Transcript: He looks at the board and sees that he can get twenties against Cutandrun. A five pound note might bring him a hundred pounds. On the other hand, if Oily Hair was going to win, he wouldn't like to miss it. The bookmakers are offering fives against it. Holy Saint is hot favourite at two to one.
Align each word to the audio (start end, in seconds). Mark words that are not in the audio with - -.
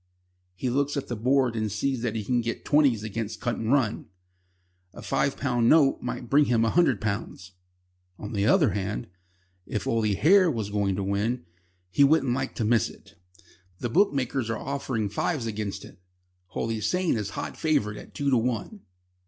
He 0.55 0.71
looks 0.71 0.97
at 0.97 1.09
the 1.09 1.15
board 1.15 1.55
and 1.55 1.71
sees 1.71 2.01
that 2.01 2.15
he 2.15 2.23
can 2.23 2.41
get 2.41 2.65
twenties 2.65 3.03
against 3.03 3.39
Cutandrun. 3.39 4.07
A 4.95 5.03
five 5.03 5.37
pound 5.37 5.69
note 5.69 6.01
might 6.01 6.27
bring 6.27 6.45
him 6.45 6.65
a 6.65 6.71
hundred 6.71 6.99
pounds. 6.99 7.51
On 8.17 8.33
the 8.33 8.47
other 8.47 8.71
hand, 8.71 9.05
if 9.67 9.85
Oily 9.85 10.15
Hair 10.15 10.49
was 10.49 10.71
going 10.71 10.95
to 10.95 11.03
win, 11.03 11.45
he 11.91 12.03
wouldn't 12.03 12.33
like 12.33 12.55
to 12.55 12.65
miss 12.65 12.89
it. 12.89 13.13
The 13.77 13.89
bookmakers 13.89 14.49
are 14.49 14.57
offering 14.57 15.07
fives 15.07 15.45
against 15.45 15.85
it. 15.85 16.01
Holy 16.47 16.81
Saint 16.81 17.15
is 17.15 17.29
hot 17.37 17.55
favourite 17.55 17.99
at 17.99 18.15
two 18.15 18.31
to 18.31 18.37
one. 18.37 18.79